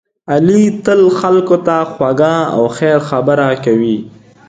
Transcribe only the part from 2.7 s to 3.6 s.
خیر خبره